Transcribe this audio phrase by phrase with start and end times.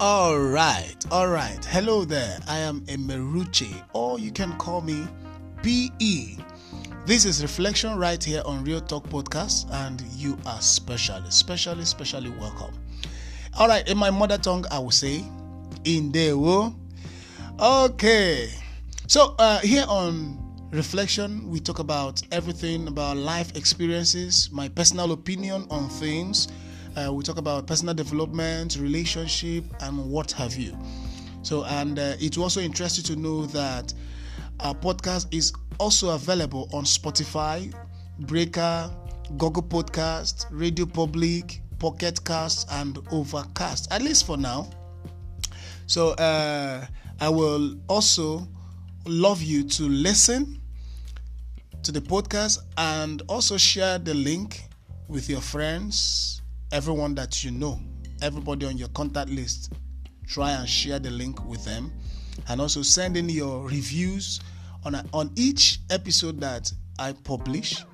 [0.00, 1.64] All right, all right.
[1.64, 2.38] Hello there.
[2.46, 5.08] I am Emeruche, or you can call me
[5.64, 6.36] PE.
[7.04, 12.30] This is Reflection right here on Real Talk Podcast, and you are specially, specially, specially
[12.30, 12.72] welcome.
[13.58, 15.24] All right, in my mother tongue, I will say,
[15.84, 16.72] in the
[17.58, 18.50] Okay,
[19.08, 20.38] so uh, here on
[20.70, 26.46] Reflection, we talk about everything about life experiences, my personal opinion on things
[26.96, 30.76] uh, we talk about personal development, relationship, and what have you.
[31.42, 33.92] So, and uh, also interest you to know that
[34.60, 37.72] our podcast is also available on Spotify,
[38.20, 38.90] Breaker,
[39.36, 44.68] Google Podcast, Radio Public, Pocket Cast, and Overcast, at least for now.
[45.86, 46.86] So, uh,
[47.20, 48.46] I will also
[49.06, 50.60] love you to listen
[51.82, 54.64] to the podcast and also share the link
[55.08, 57.80] with your friends everyone that you know,
[58.22, 59.72] everybody on your contact list,
[60.26, 61.92] try and share the link with them.
[62.48, 64.40] And also send in your reviews
[64.84, 67.84] on, a, on each episode that I publish.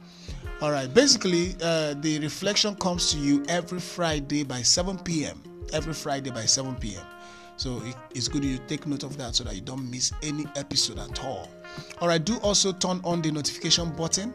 [0.61, 5.43] All right, basically, uh, the reflection comes to you every Friday by 7 p.m.
[5.73, 7.05] Every Friday by 7 p.m.
[7.57, 10.45] So it, it's good you take note of that so that you don't miss any
[10.57, 11.49] episode at all.
[12.01, 14.35] All right, do also turn on the notification button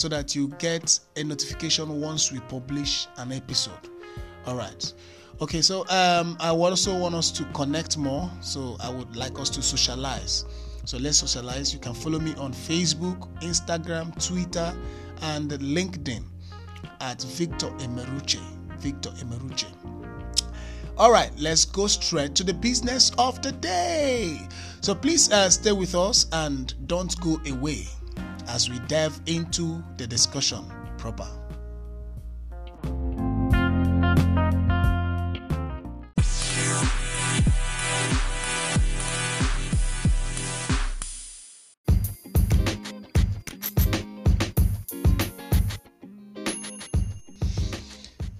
[0.00, 3.90] so that you get a notification once we publish an episode.
[4.46, 4.94] All right.
[5.42, 8.30] Okay, so um, I also want us to connect more.
[8.40, 10.46] So I would like us to socialize.
[10.86, 11.74] So let's socialize.
[11.74, 14.74] You can follow me on Facebook, Instagram, Twitter,
[15.20, 16.24] and LinkedIn
[17.02, 18.40] at Victor Emeruche.
[18.78, 19.66] Victor Emeruche.
[20.96, 24.48] All right, let's go straight to the business of the day.
[24.80, 27.86] So please uh, stay with us and don't go away
[28.52, 30.64] as we delve into the discussion
[30.98, 31.26] proper.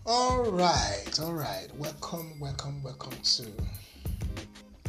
[0.06, 1.68] All right, all right.
[1.78, 3.46] Welcome, welcome, welcome to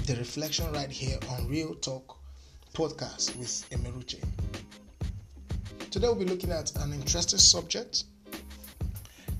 [0.07, 2.17] the reflection right here on Real Talk
[2.73, 4.19] podcast with Emeruche.
[5.91, 8.05] Today we'll be looking at an interesting subject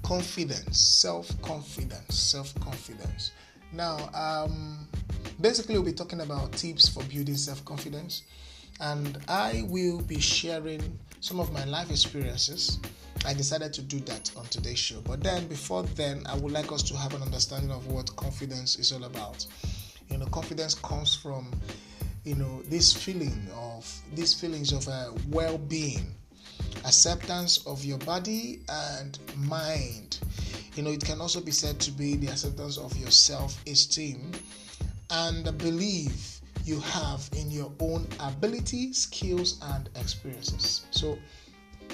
[0.03, 3.31] confidence, self confidence, self confidence.
[3.71, 4.85] Now, um,
[5.39, 8.23] basically, we'll be talking about tips for building self confidence,
[8.81, 12.79] and I will be sharing some of my life experiences.
[13.25, 14.99] I decided to do that on today's show.
[14.99, 18.77] But then, before then, I would like us to have an understanding of what confidence
[18.77, 19.45] is all about.
[20.09, 21.49] You know, confidence comes from,
[22.25, 26.13] you know, this feeling of these feelings of uh, well-being
[26.85, 30.19] acceptance of your body and mind.
[30.75, 34.31] You know, it can also be said to be the acceptance of your self esteem
[35.09, 40.85] and the belief you have in your own ability, skills, and experiences.
[40.91, 41.17] So,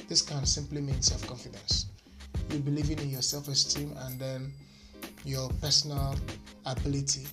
[0.08, 1.88] this can simply mean self confidence.
[2.52, 4.54] You believing in your self esteem and then
[5.26, 6.16] your personal
[6.66, 7.26] ability.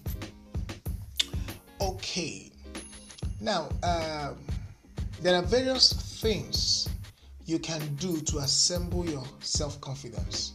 [1.80, 2.50] Okay,
[3.40, 4.38] now um,
[5.20, 6.88] there are various things
[7.46, 10.52] you can do to assemble your self confidence.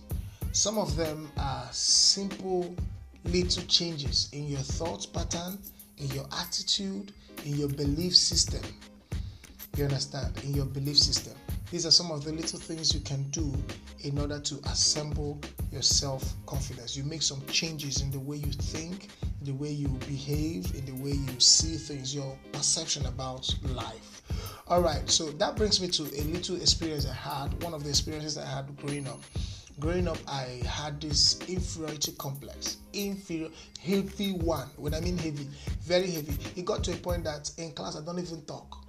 [0.51, 2.75] Some of them are simple
[3.25, 5.59] little changes in your thought pattern,
[5.97, 7.13] in your attitude,
[7.45, 8.61] in your belief system.
[9.77, 10.39] You understand?
[10.43, 11.33] In your belief system.
[11.71, 13.53] These are some of the little things you can do
[14.01, 15.39] in order to assemble
[15.71, 16.97] your self confidence.
[16.97, 19.09] You make some changes in the way you think,
[19.43, 24.18] the way you behave, in the way you see things, your perception about life.
[24.69, 27.63] All right, so that brings me to a little experience I had.
[27.63, 29.19] One of the experiences I had growing up.
[29.79, 32.77] Growing up, I had this inferiority complex.
[32.93, 33.49] Inferior,
[33.81, 34.67] heavy one.
[34.77, 35.47] When I mean heavy,
[35.81, 36.37] very heavy.
[36.55, 38.85] It got to a point that in class I don't even talk.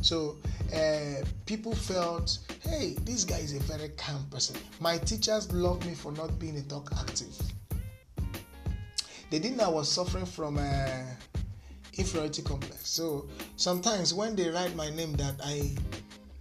[0.00, 0.38] So
[0.74, 4.56] uh, people felt, hey, this guy is a very calm person.
[4.80, 7.38] My teachers loved me for not being a talk active.
[9.30, 10.56] They didn't know I was suffering from.
[10.56, 11.02] Uh,
[11.96, 12.88] inferiority complex.
[12.88, 13.26] So
[13.56, 15.70] sometimes when they write my name that I,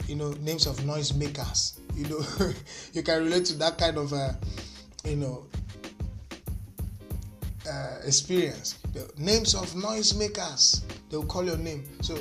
[0.08, 2.22] you know, names of noise makers, you know,
[2.94, 4.32] you can relate to that kind of, uh,
[5.06, 5.46] you know,
[7.70, 8.80] uh, experience.
[8.94, 11.84] The names of noise makers, they'll call your name.
[12.02, 12.18] So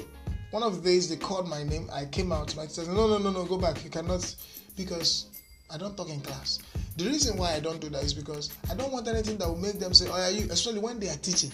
[0.51, 2.55] one of the days they called my name, I came out.
[2.57, 3.83] My said, "No, no, no, no, go back.
[3.85, 4.35] You cannot,"
[4.77, 5.27] because
[5.71, 6.59] I don't talk in class.
[6.97, 9.57] The reason why I don't do that is because I don't want anything that will
[9.57, 11.53] make them say, "Oh, are you?" Especially when they are teaching.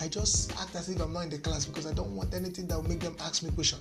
[0.00, 2.66] I just act as if I'm not in the class because I don't want anything
[2.68, 3.78] that will make them ask me question.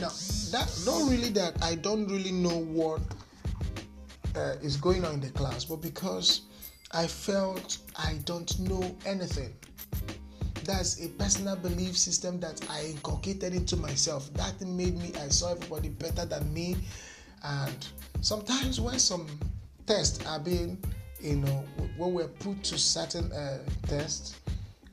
[0.00, 0.08] Now,
[0.50, 3.00] that not really that I don't really know what
[4.36, 6.42] uh, is going on in the class, but because
[6.92, 9.54] I felt I don't know anything.
[10.64, 14.32] that's a personal belief system that I inculcated into myself.
[14.34, 16.76] That made me, I saw everybody better than me.
[17.42, 17.88] And
[18.20, 19.26] sometimes when some
[19.86, 20.76] tests are being,
[21.20, 21.64] you know,
[21.96, 24.36] when we're put to certain uh, tests,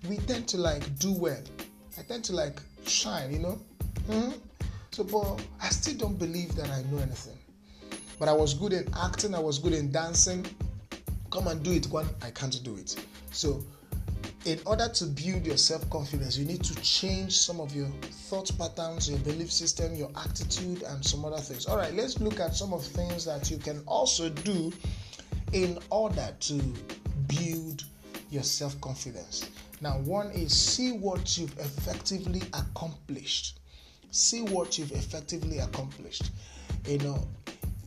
[0.07, 1.42] we tend to like do well.
[1.98, 3.60] I tend to like shine, you know.
[4.10, 4.31] Mm-hmm.
[4.92, 7.38] So, but I still don't believe that I know anything.
[8.19, 10.46] But I was good in acting, I was good in dancing.
[11.31, 12.96] Come and do it when I can't do it.
[13.31, 13.62] So,
[14.46, 17.88] in order to build your self confidence, you need to change some of your
[18.30, 21.66] thought patterns, your belief system, your attitude, and some other things.
[21.66, 24.72] All right, let's look at some of things that you can also do
[25.51, 26.54] in order to
[27.28, 27.84] build
[28.30, 29.50] your self confidence.
[29.81, 33.60] Now, one is see what you've effectively accomplished.
[34.12, 36.31] See what you've effectively accomplished.
[36.88, 37.27] You know,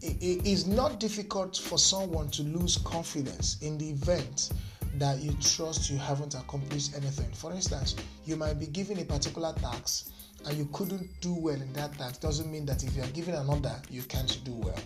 [0.02, 4.50] it is not difficult for someone to lose confidence in the event
[4.98, 7.30] that you trust you haven't accomplished anything.
[7.32, 10.10] For instance, you might be given a particular task
[10.46, 12.20] and you couldn't do well in that task.
[12.20, 14.78] Doesn't mean that if you are given another, you can't do well.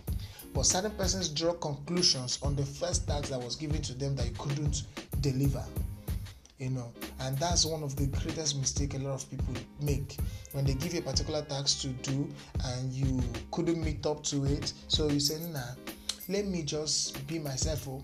[0.54, 4.26] But certain persons draw conclusions on the first task that was given to them that
[4.26, 4.84] you couldn't
[5.20, 5.64] deliver.
[6.58, 10.16] You know, and that's one of the greatest mistake a lot of people make
[10.52, 12.28] when they give you a particular task to do
[12.64, 13.20] and you
[13.50, 14.72] couldn't meet up to it.
[14.88, 15.74] So you say, "Nah,
[16.28, 18.02] let me just be myself." Oh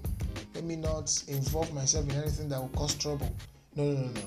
[0.58, 3.32] let me not involve myself in anything that will cause trouble.
[3.76, 4.20] No, no, no, no.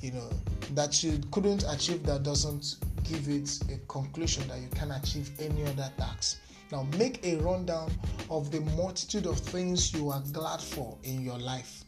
[0.00, 0.28] You know,
[0.74, 5.64] that you couldn't achieve that doesn't give it a conclusion that you can achieve any
[5.66, 6.40] other task.
[6.72, 7.92] Now, make a rundown
[8.28, 11.84] of the multitude of things you are glad for in your life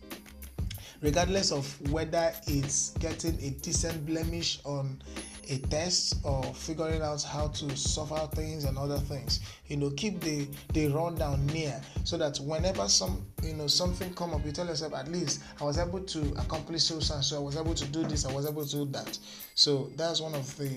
[1.02, 5.00] regardless of whether it's getting a decent blemish on
[5.48, 9.90] a test or figuring out how to solve out things and other things you know
[9.90, 14.52] keep the the rundown near so that whenever some you know something come up you
[14.52, 17.36] tell yourself at least i was able to accomplish so and so.
[17.36, 18.24] I was able to do this.
[18.26, 19.18] I was able to do that.
[19.54, 20.70] So that's one of the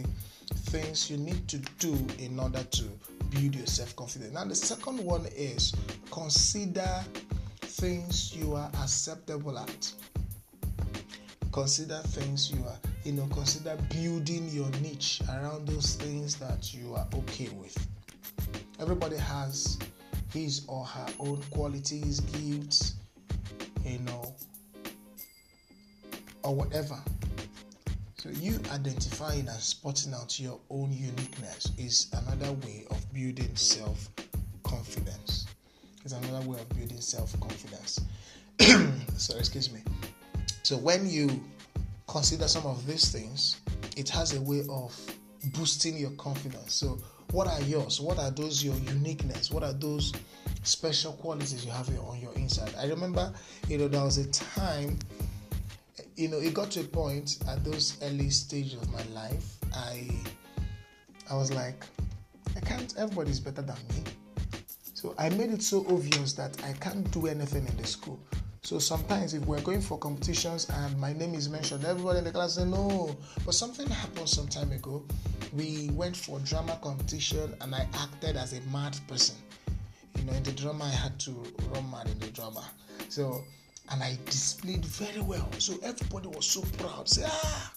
[0.71, 2.83] things you need to do in order to
[3.29, 4.33] build your self-confidence.
[4.33, 5.73] Now the second one is
[6.11, 7.03] consider
[7.61, 9.93] things you are acceptable at
[11.53, 16.93] consider things you are you know consider building your niche around those things that you
[16.95, 17.77] are okay with.
[18.79, 19.77] Everybody has
[20.33, 22.95] his or her own qualities gifts
[23.85, 24.33] you know
[26.43, 26.99] or whatever.
[28.17, 34.09] So you identifying and spotting out your own uniqueness is another way of building self
[34.63, 35.45] confidence
[36.05, 38.01] is another way of building self confidence
[39.17, 39.81] so excuse me
[40.73, 41.29] so when you
[42.07, 43.61] consider some of these things,
[43.95, 44.99] it has a way of
[45.53, 46.73] boosting your confidence.
[46.73, 46.97] So
[47.29, 48.01] what are yours?
[48.01, 49.51] What are those your uniqueness?
[49.51, 50.13] What are those
[50.63, 52.73] special qualities you have on your inside?
[52.79, 53.31] I remember,
[53.67, 54.97] you know, there was a time,
[56.15, 60.09] you know, it got to a point at those early stages of my life, I
[61.29, 61.85] I was like,
[62.55, 64.11] I can't everybody's better than me.
[64.95, 68.19] So I made it so obvious that I can't do anything in the school.
[68.63, 72.31] So sometimes if we're going for competitions and my name is mentioned, everybody in the
[72.31, 73.13] class say no.
[73.45, 75.03] But something happened some time ago.
[75.51, 79.35] We went for drama competition and I acted as a mad person.
[80.17, 81.31] You know, in the drama I had to
[81.73, 82.63] run mad in the drama.
[83.09, 83.43] So
[83.91, 85.49] and I displayed very well.
[85.57, 87.09] So everybody was so proud.
[87.09, 87.73] Say, ah,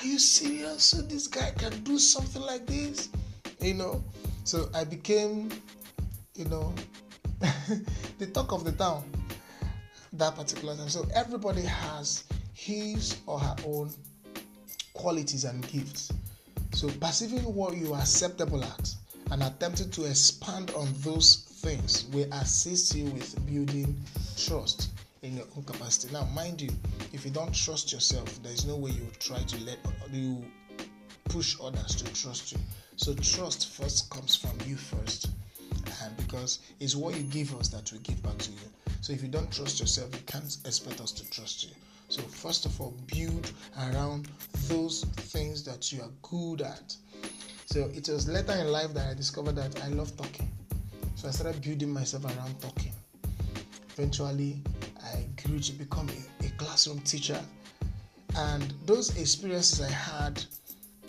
[0.00, 0.84] are you serious?
[0.84, 3.10] So this guy can do something like this?
[3.60, 4.02] You know.
[4.44, 5.50] So I became,
[6.34, 6.72] you know,
[8.18, 9.04] the talk of the town
[10.18, 10.88] that particular time.
[10.88, 13.90] So everybody has his or her own
[14.94, 16.12] qualities and gifts.
[16.72, 18.94] So perceiving what you are acceptable at
[19.30, 23.96] and attempting to expand on those things will assist you with building
[24.36, 24.90] trust
[25.22, 26.12] in your own capacity.
[26.12, 26.70] Now, mind you,
[27.12, 29.78] if you don't trust yourself, there is no way you try to let
[30.12, 30.44] you
[31.24, 32.58] push others to trust you.
[32.96, 35.30] So trust first comes from you first,
[36.02, 38.68] and because it's what you give us that we give back to you.
[39.00, 41.70] So if you don't trust yourself, you can't expect us to trust you.
[42.08, 44.28] So first of all, build around
[44.68, 46.96] those things that you are good at.
[47.66, 50.50] So it was later in life that I discovered that I love talking.
[51.16, 52.92] So I started building myself around talking.
[53.92, 54.62] Eventually,
[55.02, 57.40] I grew to become a, a classroom teacher.
[58.36, 60.44] And those experiences I had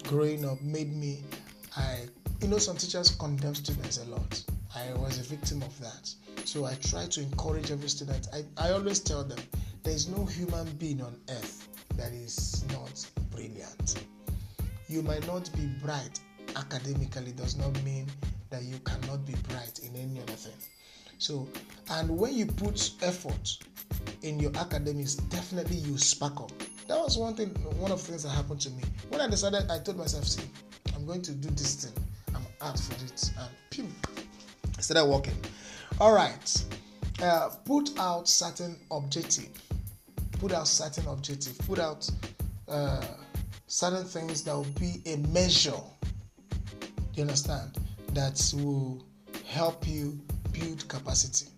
[0.04, 1.20] growing up made me
[1.76, 2.08] I
[2.42, 4.44] you know some teachers condemn students a lot.
[4.78, 6.14] I was a victim of that.
[6.46, 8.28] So I try to encourage every student.
[8.32, 9.40] I, I always tell them
[9.84, 14.04] there is no human being on earth that is not brilliant.
[14.88, 16.20] You might not be bright
[16.56, 18.06] academically, does not mean
[18.50, 20.54] that you cannot be bright in any other thing.
[21.18, 21.48] So,
[21.90, 23.58] and when you put effort
[24.22, 26.52] in your academics, definitely you spark up.
[26.88, 28.84] that was one thing, one of the things that happened to me.
[29.10, 30.44] When I decided, I told myself, see,
[30.96, 32.04] I'm going to do this thing.
[32.36, 33.32] I'm out for it.
[33.40, 33.88] And pew,
[34.78, 35.38] I started working.
[36.00, 36.66] All right.
[37.22, 39.50] Uh, put out certain objective.
[40.34, 41.58] Put out certain objective.
[41.60, 42.10] Put out
[42.68, 43.06] uh,
[43.66, 45.82] certain things that will be a measure.
[47.16, 47.80] You understand?
[48.14, 49.04] That will
[49.48, 50.20] help you
[50.52, 51.50] build capacity.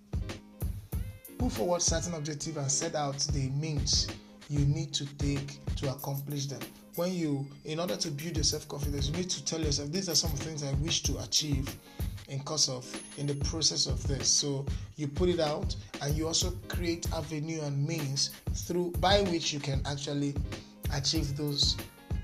[1.38, 4.08] Put forward certain objective and set out the means
[4.50, 6.62] you need to take to accomplish them.
[6.96, 10.10] When you, in order to build your self confidence, you need to tell yourself, these
[10.10, 11.70] are some things I wish to achieve
[12.30, 12.86] in course of
[13.18, 14.28] in the process of this.
[14.28, 19.54] So you put it out and you also create avenue and means through by which
[19.54, 20.36] you can actually
[20.94, 21.76] achieve those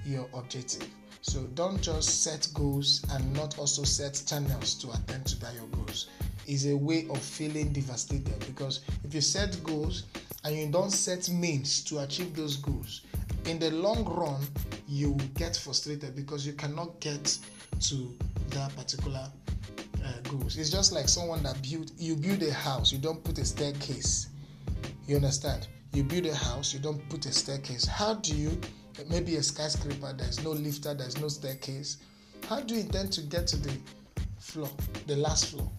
[0.06, 0.88] your objective.
[1.22, 5.68] So don't just set goals and not also set channels to attend to that your
[5.68, 6.08] goals.
[6.48, 10.04] Is a way of feeling devastated because if you set goals
[10.44, 13.02] and you don't set means to achieve those goals,
[13.46, 14.42] in the long run,
[14.88, 17.40] you get frustrated because you cannot get
[17.80, 18.16] to
[18.50, 19.28] that particular
[20.06, 20.58] uh, goals.
[20.58, 24.28] It's just like someone that build you build a house, you don't put a staircase.
[25.08, 25.68] You understand?
[25.94, 27.86] You build a house, you don't put a staircase.
[27.86, 28.60] How do you
[29.10, 31.98] maybe a skyscraper, there's no lifter, there's no staircase.
[32.48, 33.76] How do you intend to get to the
[34.40, 34.70] floor,
[35.08, 35.70] the last floor?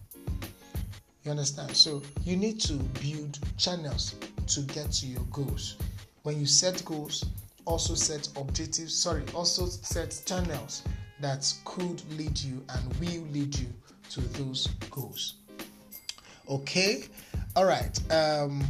[1.23, 1.77] You understand?
[1.77, 4.15] So you need to build channels
[4.49, 5.77] to get to your goals.
[6.23, 7.25] When you set goals,
[7.65, 10.83] also set objectives, sorry, also set channels
[11.21, 13.69] that could lead you and will lead you
[14.11, 15.35] to those goals.
[16.49, 17.05] Okay?
[17.55, 17.99] All right.
[18.13, 18.65] Um,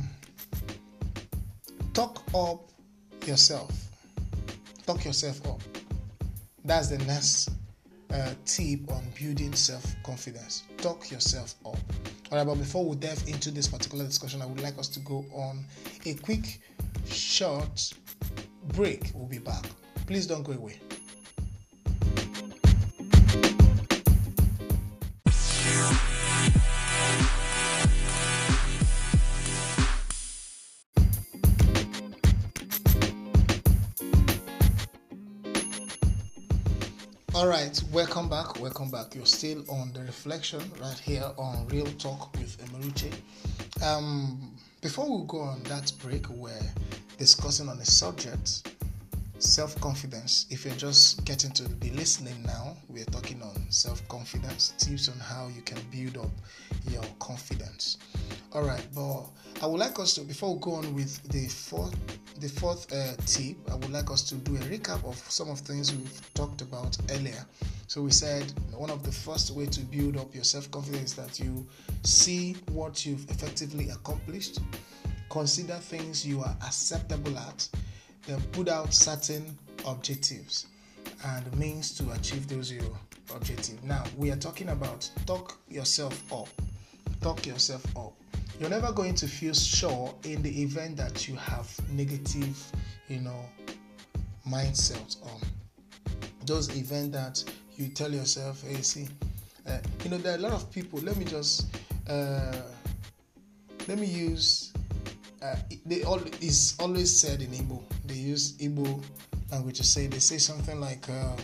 [1.92, 2.70] talk up
[3.26, 3.70] yourself.
[4.86, 5.60] Talk yourself up.
[6.64, 7.50] That's the next
[8.12, 10.64] uh, tip on building self confidence.
[10.78, 11.76] Talk yourself up.
[12.30, 15.00] All right, but before we delve into this particular discussion, I would like us to
[15.00, 15.64] go on
[16.04, 16.60] a quick,
[17.06, 17.92] short
[18.68, 19.12] break.
[19.14, 19.64] We'll be back.
[20.06, 20.80] Please don't go away.
[37.36, 38.58] All right, welcome back.
[38.62, 39.14] Welcome back.
[39.14, 43.12] You're still on the reflection right here on Real Talk with Emeruche.
[43.84, 46.58] Um, before we go on that break, we're
[47.18, 48.74] discussing on a subject
[49.38, 50.46] self confidence.
[50.50, 55.18] If you're just getting to be listening now, we're talking on self confidence, tips on
[55.18, 56.32] how you can build up
[56.90, 57.98] your confidence.
[58.52, 59.24] All right, but
[59.62, 61.94] I would like us to before we go on with the fourth
[62.40, 65.58] the fourth uh, tip, I would like us to do a recap of some of
[65.60, 67.46] things we've talked about earlier.
[67.86, 71.40] So we said one of the first way to build up your self-confidence is that
[71.40, 71.66] you
[72.02, 74.58] see what you've effectively accomplished,
[75.30, 77.66] consider things you are acceptable at,
[78.26, 79.56] then put out certain
[79.86, 80.66] objectives
[81.24, 82.84] and means to achieve those your
[83.34, 83.82] objectives.
[83.82, 86.48] Now we are talking about talk yourself up.
[87.20, 88.12] Talk yourself up
[88.58, 92.58] you're never going to feel sure in the event that you have negative,
[93.08, 93.44] you know,
[94.48, 95.40] mindset on
[96.46, 99.08] those events that you tell yourself, hey, see,
[99.66, 100.98] uh, you know, there are a lot of people.
[101.00, 101.66] Let me just,
[102.08, 102.56] uh,
[103.88, 104.72] let me use.
[105.42, 107.82] Uh, they all is always said in Igbo.
[108.08, 109.02] They use Igbo
[109.50, 110.06] language to say.
[110.06, 111.36] They say something like, uh,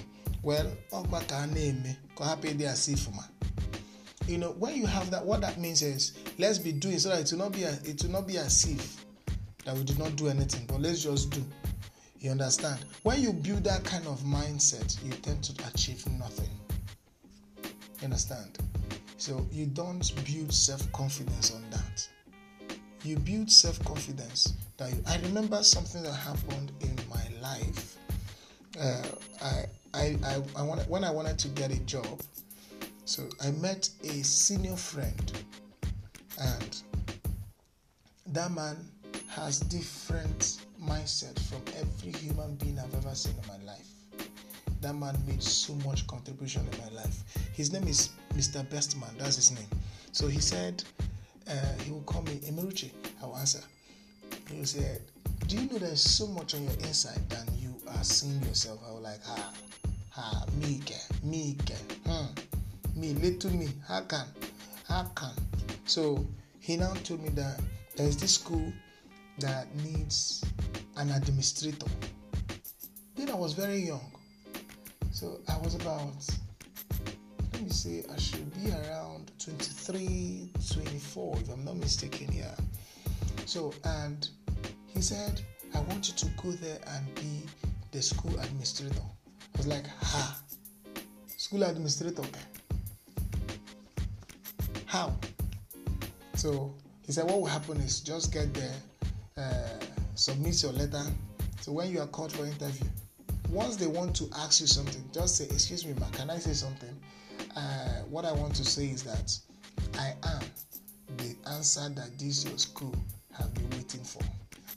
[0.43, 3.25] "Well, ka hapụ ịdị asị ifuma."
[4.29, 7.21] you know when you have that what that means is let's be doing so that
[7.21, 9.05] it will not be a, it will not be as if
[9.65, 11.45] that we did not do anything but let's just do
[12.21, 16.49] you understand when you build that kind of mindset you tend to achieve nothing
[17.65, 18.59] you understand
[19.17, 22.07] so you don't build self-confidence on that
[23.05, 27.97] you build self-confidence that you, i remember something that happened in my life
[28.81, 29.03] uh,
[29.43, 32.21] I, I, I, I wanted, when i wanted to get a job
[33.05, 35.45] so I met a senior friend,
[36.41, 36.83] and
[38.29, 38.77] that man
[39.29, 43.87] has different mindset from every human being I've ever seen in my life.
[44.81, 47.23] That man made so much contribution in my life.
[47.53, 48.65] His name is Mr.
[48.69, 49.19] Bestman.
[49.19, 49.69] That's his name.
[50.13, 50.83] So he said
[51.49, 52.91] uh, he will call me Emeruchi.
[53.23, 53.61] I will answer.
[54.49, 54.99] He will say,
[55.47, 58.93] "Do you know there's so much on your inside than you are seeing yourself?" I
[58.93, 59.53] was like, "Ah,
[60.17, 62.43] ah, me, again, me, again, hmm."
[62.95, 64.27] me, little me, how can,
[64.89, 65.33] how can.
[65.87, 66.25] So
[66.61, 67.61] he now told me that
[67.97, 68.73] there is this school
[69.39, 70.45] that needs
[70.97, 71.87] an administrator.
[73.17, 74.13] Then I was very young.
[75.11, 76.13] So I was about,
[77.63, 82.55] me say, I should be around 23, 24, if I'm not mistaken, yeah.
[83.47, 84.29] So, and
[84.87, 85.41] he said,
[85.75, 87.43] I want you to go there and be
[87.93, 89.03] the school administrator.
[89.55, 90.41] I was like, ha,
[91.37, 92.25] school administrator.
[94.87, 95.15] How?
[96.35, 96.75] So
[97.07, 98.75] he said, what will happen is just get there,
[99.37, 101.05] uh, submit your letter.
[101.61, 102.89] So when you are called for interview,
[103.51, 106.55] once they want to ask you something, just say, excuse me, ma, can I say
[106.55, 106.97] something?
[107.57, 109.37] Uh, what I want to say is that
[109.99, 110.43] I am
[111.19, 112.95] the answer that this your school
[113.33, 114.23] have been waiting for.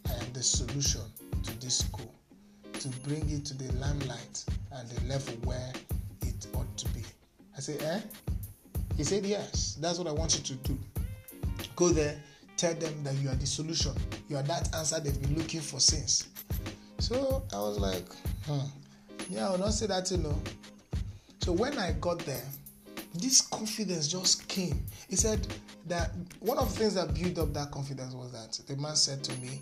[0.10, 1.02] I am the solution
[1.44, 2.14] to this school
[2.74, 5.72] to bring it to the limelight and the level where
[6.22, 7.02] it ought to be.
[7.58, 8.00] I say, eh?
[8.98, 9.78] He said, yes.
[9.80, 10.78] That's what I want you to do.
[11.76, 12.22] Go there,
[12.58, 13.94] tell them that you are the solution.
[14.30, 16.28] You are that answer they've been looking for since.
[17.00, 18.06] So I was like,
[18.46, 18.60] hmm.
[19.30, 20.40] Yeah, I will not say that, you know.
[21.42, 22.44] So when I got there,
[23.20, 24.86] this confidence just came.
[25.10, 25.48] He said
[25.88, 29.24] that one of the things that built up that confidence was that the man said
[29.24, 29.62] to me,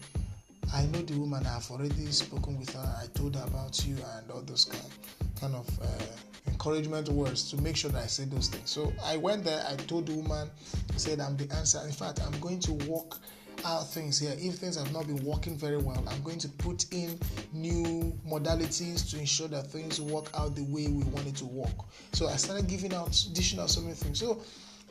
[0.74, 4.31] I know the woman, I've already spoken with her, I told her about you and
[4.31, 4.93] all those kind,
[5.39, 6.05] kind of uh,
[6.48, 8.69] encouragement words to make sure that I say those things.
[8.69, 10.50] So I went there, I told the woman,
[10.95, 11.79] said, I'm the answer.
[11.86, 13.19] In fact, I'm going to walk
[13.65, 14.36] out things here.
[14.38, 17.19] If things have not been working very well, I'm going to put in
[17.53, 21.75] new modalities to ensure that things work out the way we want it to work.
[22.13, 24.19] So I started giving out, dishing out so many things.
[24.19, 24.41] So,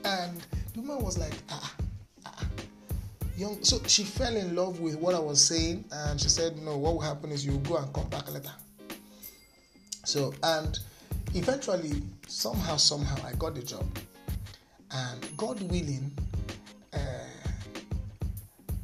[0.05, 1.75] and the woman was like, ah,
[2.27, 2.47] ah, ah.
[3.37, 3.63] young.
[3.63, 6.95] So she fell in love with what I was saying, and she said, no, what
[6.95, 8.53] will happen is you go and come back later.
[10.05, 10.79] So, and
[11.35, 13.87] eventually, somehow, somehow, I got the job.
[14.91, 16.11] And God willing,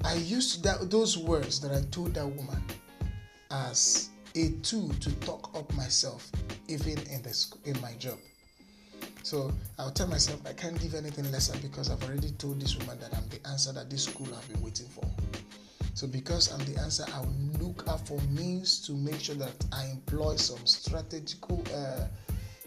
[0.08, 2.64] I used that, those words that I told that woman
[3.50, 6.32] as a tool to talk up myself,
[6.66, 7.22] even in
[7.66, 8.16] in my job.
[9.22, 12.98] So I'll tell myself I can't give anything lesser because I've already told this woman
[13.00, 15.04] that I'm the answer that this school have been waiting for.
[15.92, 17.28] So because I'm the answer, I'll
[17.60, 22.06] look out for means to make sure that I employ some strategical uh,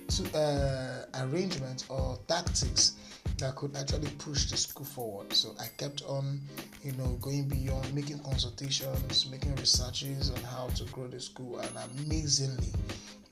[0.09, 2.97] to, uh, arrangements or tactics
[3.41, 5.33] that could actually push the school forward.
[5.33, 6.39] So I kept on,
[6.83, 11.71] you know, going beyond, making consultations, making researches on how to grow the school, and
[11.99, 12.71] amazingly,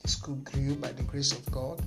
[0.01, 1.81] the school grew by the grace of God.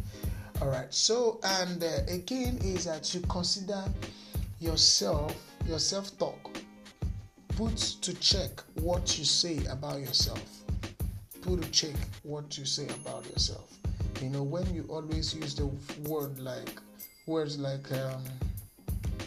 [0.60, 0.92] All right.
[0.94, 3.84] So and uh, again is that you consider
[4.60, 6.50] yourself, your self-talk.
[7.56, 10.42] Put to check what you say about yourself.
[11.42, 13.76] Put to check what you say about yourself.
[14.22, 15.66] You know, when you always use the
[16.08, 16.80] word like
[17.26, 18.24] words like um,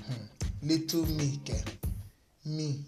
[0.06, 0.26] hmm,
[0.62, 1.40] little me,
[2.46, 2.84] me,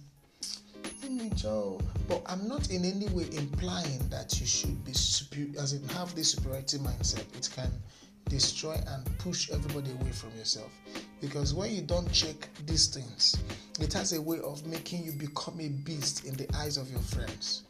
[1.10, 1.80] me, Joe.
[2.10, 6.14] But I'm not in any way implying that you should be superior, as in have
[6.14, 7.24] this superiority mindset.
[7.38, 7.72] It can
[8.28, 10.72] destroy and push everybody away from yourself.
[11.22, 13.38] Because when you don't check these things,
[13.80, 17.00] it has a way of making you become a beast in the eyes of your
[17.00, 17.64] friends.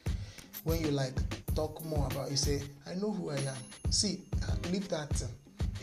[0.63, 1.13] When you like
[1.53, 5.23] talk more about, you say, "I know who I am." See, uh, leave that.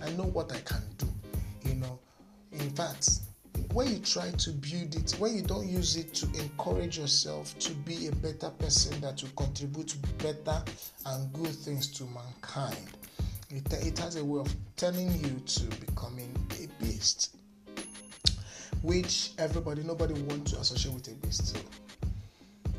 [0.03, 1.07] I know what I can do
[1.65, 1.99] you know.
[2.53, 3.09] In fact
[3.73, 7.73] when you try to build it when you don't use it to encourage yourself to
[7.73, 10.63] be a better person that will contribute better
[11.07, 12.77] and good things to mankind
[13.51, 17.37] it, it has a way of turning you to becoming a beast
[18.85, 21.55] which everybody nobody wants to associate with a beast.
[21.55, 21.59] So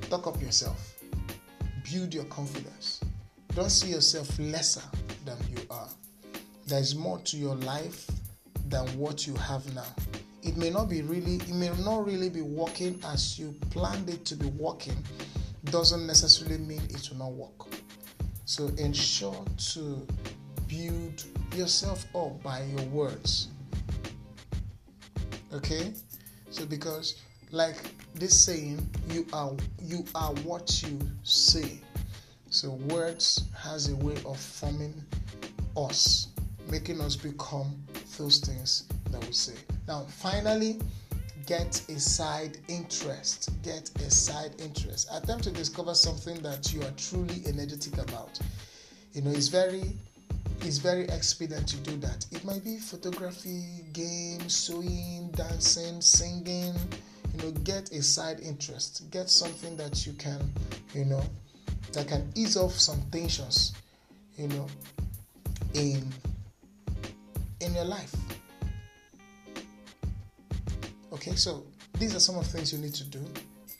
[0.07, 0.93] talk up yourself.
[1.91, 3.01] Build your confidence.
[3.55, 4.83] Don't see yourself lesser
[5.25, 5.89] than you are.
[6.67, 8.07] There's more to your life
[8.69, 9.85] than what you have now.
[10.43, 14.25] It may not be really, it may not really be working as you planned it
[14.25, 14.97] to be working,
[15.65, 17.67] doesn't necessarily mean it will not work.
[18.45, 20.07] So ensure to
[20.67, 21.23] build
[21.55, 23.47] yourself up by your words.
[25.53, 25.93] Okay?
[26.49, 27.77] So because like
[28.13, 29.51] this saying, you are
[29.81, 31.79] you are what you say.
[32.49, 34.93] So words has a way of forming
[35.75, 36.27] us,
[36.69, 37.75] making us become
[38.17, 39.55] those things that we say.
[39.87, 40.79] Now, finally,
[41.45, 43.49] get a side interest.
[43.63, 45.07] Get a side interest.
[45.11, 48.39] Attempt to discover something that you are truly energetic about.
[49.13, 49.93] You know, it's very
[50.61, 52.25] it's very expedient to do that.
[52.31, 56.73] It might be photography, games, sewing, dancing, singing.
[57.33, 59.09] You know, get a side interest.
[59.11, 60.51] Get something that you can,
[60.93, 61.21] you know,
[61.91, 63.73] that can ease off some tensions,
[64.37, 64.67] you know,
[65.73, 66.11] in
[67.65, 68.15] in your life.
[71.11, 71.63] Okay, so
[71.97, 73.23] these are some of the things you need to do.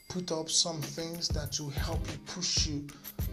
[0.10, 2.88] Put up some things that will help you push you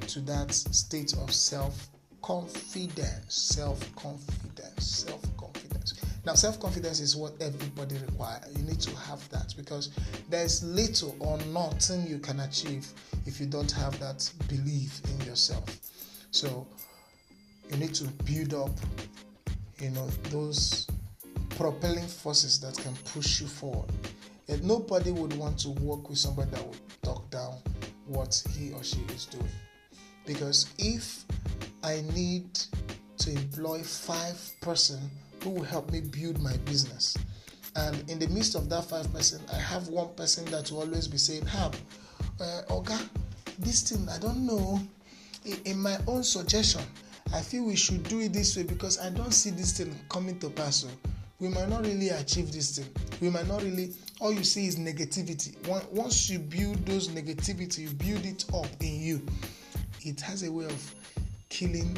[0.08, 1.88] to that state of self
[2.20, 3.34] confidence.
[3.34, 4.86] Self confidence.
[5.06, 5.94] Self confidence.
[6.26, 8.44] Now, self confidence is what everybody requires.
[8.56, 9.90] You need to have that because
[10.28, 12.86] there's little or nothing you can achieve
[13.26, 15.64] if you don't have that belief in yourself.
[16.30, 16.66] So,
[17.70, 18.70] you need to build up,
[19.82, 20.86] you know, those
[21.50, 23.90] propelling forces that can push you forward.
[24.48, 27.56] And nobody would want to work with somebody that would talk down
[28.06, 29.50] what he or she is doing.
[30.24, 31.24] Because if
[31.82, 32.46] I need
[33.18, 35.00] to employ five person
[35.42, 37.16] who will help me build my business,
[37.74, 41.08] and in the midst of that five person, I have one person that will always
[41.08, 41.74] be saying, "Have,
[42.38, 42.62] uh,
[43.58, 44.80] this thing I don't know."
[45.64, 46.82] In my own suggestion,
[47.34, 50.38] I feel we should do it this way because I don't see this thing coming
[50.40, 50.76] to pass.
[50.76, 50.88] So
[51.40, 52.88] we might not really achieve this thing.
[53.20, 53.94] We might not really.
[54.20, 55.56] All you see is negativity.
[55.90, 59.22] Once you build those negativity, you build it up in you.
[60.02, 60.94] It has a way of
[61.48, 61.96] killing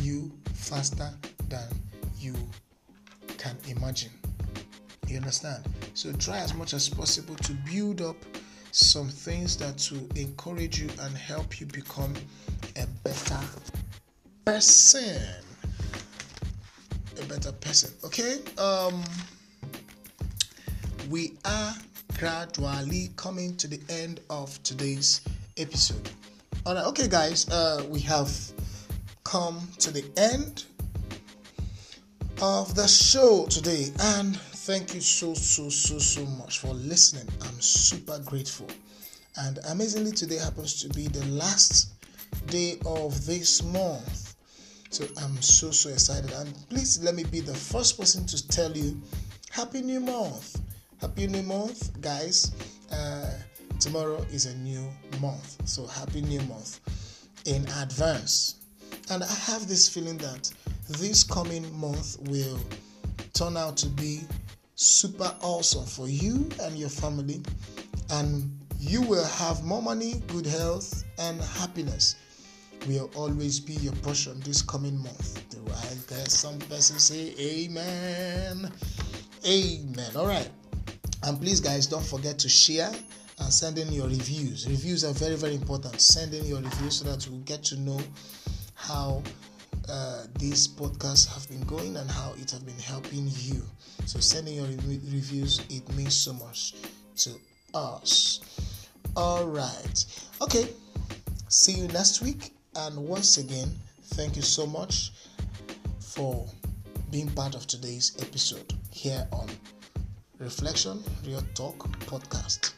[0.00, 1.10] you faster
[1.48, 1.68] than
[2.18, 2.34] you
[3.38, 4.10] can imagine.
[5.08, 5.64] You understand?
[5.94, 8.16] So try as much as possible to build up
[8.72, 12.14] some things that will encourage you and help you become
[12.76, 13.40] a better
[14.46, 15.20] person.
[17.20, 17.90] A better person.
[18.04, 18.38] Okay?
[18.56, 19.02] Um
[21.10, 21.74] we are
[22.16, 25.20] gradually coming to the end of today's
[25.56, 26.08] episode.
[26.64, 28.30] Alright, okay guys, uh we have
[29.24, 30.64] come to the end
[32.40, 37.60] of the show today and thank you so so so so much for listening i'm
[37.62, 38.68] super grateful
[39.38, 41.94] and amazingly today happens to be the last
[42.48, 44.25] day of this month
[44.90, 46.30] so i'm so so excited.
[46.32, 49.00] And please let me be the first person to tell you
[49.50, 50.60] happy new month.
[51.00, 52.52] Happy new month guys.
[52.92, 53.30] Uh,
[53.80, 54.88] tomorrow is a new
[55.20, 55.56] month.
[55.68, 56.80] So happy new month
[57.44, 58.56] in advance.
[59.10, 60.50] And I have this feeling that
[60.88, 62.58] this coming month will
[63.34, 64.22] turn out to be
[64.74, 67.42] super awesome for you and your family.
[68.10, 72.16] And you will have more money, good health, and happiness
[72.88, 75.42] will always be your portion this coming month.
[75.66, 76.06] Right?
[76.08, 78.70] There's some person say amen.
[79.46, 80.10] Amen.
[80.16, 80.48] All right.
[81.22, 82.90] And please, guys, don't forget to share
[83.38, 84.66] and send in your reviews.
[84.68, 86.00] Reviews are very, very important.
[86.00, 88.00] Send in your reviews so that we'll get to know
[88.74, 89.22] how
[89.88, 93.62] uh, these podcasts have been going and how it has been helping you.
[94.06, 96.74] So sending your re- reviews it means so much
[97.18, 97.30] to
[97.74, 98.40] us.
[99.16, 100.04] All right.
[100.40, 100.68] Okay.
[101.48, 102.55] See you next week.
[102.76, 103.70] And once again,
[104.14, 105.12] thank you so much
[105.98, 106.46] for
[107.10, 109.48] being part of today's episode here on
[110.38, 112.74] Reflection Real Talk podcast.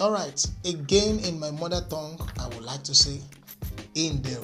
[0.00, 0.44] All right.
[0.64, 3.20] Again, in my mother tongue, I would like to say,
[3.94, 4.40] in there.